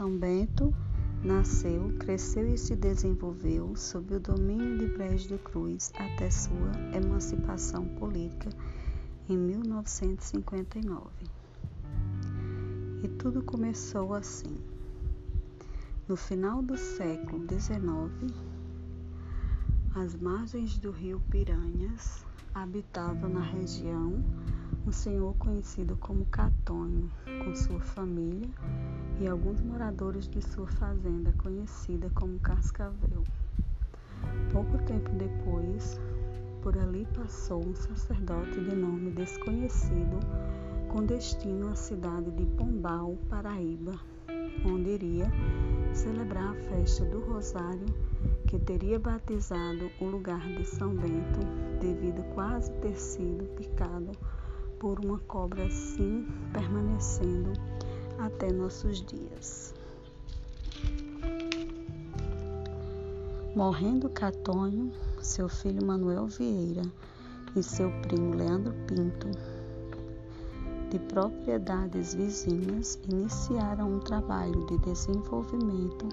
[0.00, 0.72] São Bento
[1.22, 7.84] nasceu, cresceu e se desenvolveu sob o domínio de Brejo de Cruz até sua emancipação
[7.84, 8.48] política
[9.28, 11.04] em 1959.
[13.02, 14.56] E tudo começou assim.
[16.08, 18.34] No final do século XIX,
[19.94, 22.24] às margens do rio Piranhas,
[22.54, 24.24] habitava na região
[24.90, 27.08] um senhor conhecido como Catonho,
[27.44, 28.48] com sua família
[29.20, 33.22] e alguns moradores de sua fazenda conhecida como Cascavel.
[34.52, 35.96] Pouco tempo depois,
[36.60, 40.18] por ali passou um sacerdote de nome desconhecido
[40.88, 43.94] com destino à cidade de Pombal, Paraíba,
[44.66, 45.30] onde iria
[45.94, 47.86] celebrar a festa do Rosário
[48.48, 51.38] que teria batizado o lugar de São Bento
[51.80, 54.10] devido quase ter sido picado
[54.80, 57.52] por uma cobra assim permanecendo
[58.18, 59.74] até nossos dias.
[63.54, 66.82] Morrendo Catonho, seu filho Manuel Vieira
[67.54, 69.28] e seu primo Leandro Pinto,
[70.88, 76.08] de propriedades vizinhas, iniciaram um trabalho de desenvolvimento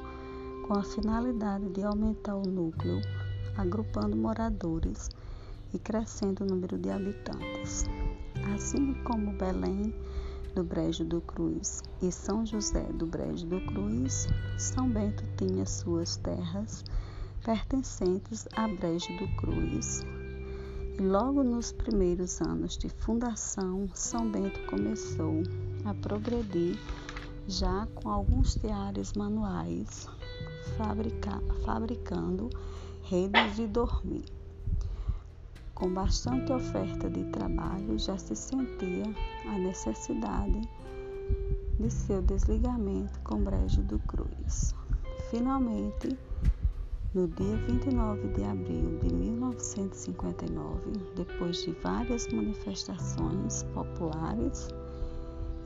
[0.68, 3.00] com a finalidade de aumentar o núcleo,
[3.56, 5.10] agrupando moradores
[5.74, 7.86] e crescendo o número de habitantes.
[8.54, 9.94] Assim como Belém
[10.56, 16.18] do Brejo do Cruz e São José do Brejo do Cruz, São Bento tinha suas
[16.18, 16.84] terras
[17.44, 20.02] pertencentes a Brejo do Cruz.
[20.98, 25.44] E logo nos primeiros anos de fundação, São Bento começou
[25.86, 26.80] a progredir
[27.48, 30.08] já com alguns teares manuais,
[30.78, 32.50] fabrica, fabricando
[33.04, 34.37] redes de dormir.
[35.78, 39.04] Com bastante oferta de trabalho, já se sentia
[39.46, 40.60] a necessidade
[41.80, 44.74] de seu desligamento com Brejo do Cruz.
[45.30, 46.18] Finalmente,
[47.14, 54.70] no dia 29 de abril de 1959, depois de várias manifestações populares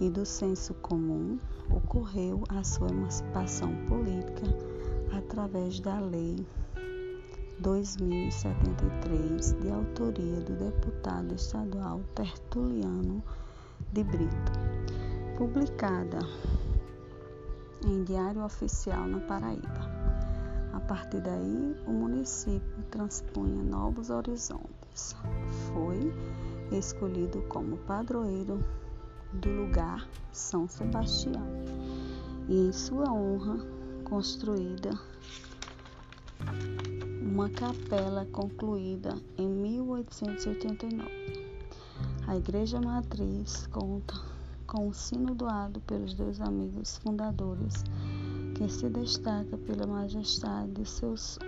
[0.01, 4.45] e do senso comum, ocorreu a sua emancipação política
[5.15, 6.45] através da Lei
[7.61, 13.23] 2073, de autoria do deputado estadual Tertuliano
[13.93, 14.51] de Brito,
[15.37, 16.17] publicada
[17.85, 19.91] em Diário Oficial na Paraíba.
[20.73, 25.15] A partir daí, o município transpunha novos horizontes.
[25.67, 26.11] Foi
[26.71, 28.65] escolhido como padroeiro
[29.33, 31.45] do lugar São Sebastião
[32.49, 33.59] e, em sua honra,
[34.03, 34.99] construída
[37.41, 41.09] uma capela concluída em 1889.
[42.27, 44.13] A igreja matriz conta
[44.67, 47.83] com o sino doado pelos dois amigos fundadores,
[48.55, 51.39] que se destaca pela majestade de seu som.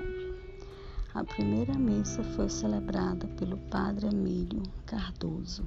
[1.13, 5.63] A primeira missa foi celebrada pelo padre Emílio Cardoso,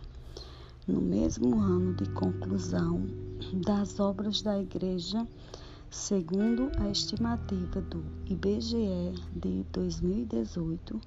[0.88, 3.06] no mesmo ano de conclusão
[3.64, 5.24] das obras da igreja
[5.90, 11.00] Segundo a estimativa do IBGE de 2018,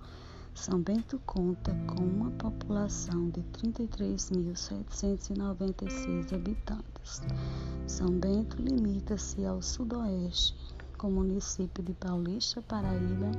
[0.55, 7.21] São Bento conta com uma população de 33.796 habitantes.
[7.85, 10.55] São Bento limita-se ao sudoeste
[10.97, 13.31] com o município de Paulista, Paraíba,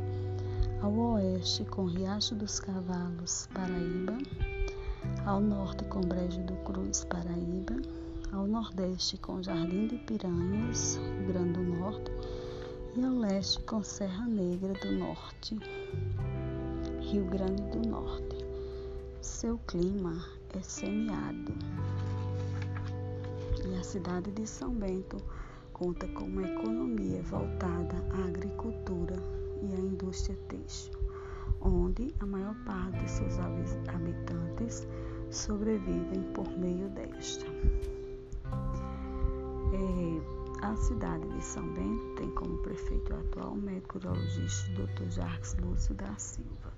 [0.82, 4.18] ao oeste com Riacho dos Cavalos, Paraíba,
[5.24, 7.76] ao norte com Brejo do Cruz, Paraíba,
[8.32, 12.12] ao nordeste com Jardim de Piranhas, Rio Grande do Norte,
[12.96, 15.58] e ao leste com Serra Negra do Norte,
[17.00, 18.36] Rio Grande do Norte.
[19.20, 20.24] Seu clima
[20.54, 21.52] é semiárido.
[23.68, 25.16] E a cidade de São Bento
[25.72, 29.16] conta com uma economia voltada à agricultura
[29.62, 30.98] e à indústria têxtil,
[31.60, 34.86] onde a maior parte de seus habitantes
[35.30, 37.46] sobrevivem por meio desta.
[40.62, 45.08] A cidade de São Bento tem como prefeito atual o médico urologista Dr.
[45.08, 46.69] Jacques Lúcio da Silva.